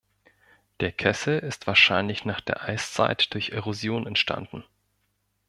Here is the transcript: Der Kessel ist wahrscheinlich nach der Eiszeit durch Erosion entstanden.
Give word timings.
Der 0.79 0.91
Kessel 0.91 1.37
ist 1.37 1.67
wahrscheinlich 1.67 2.25
nach 2.25 2.41
der 2.41 2.63
Eiszeit 2.63 3.35
durch 3.35 3.49
Erosion 3.51 4.07
entstanden. 4.07 4.63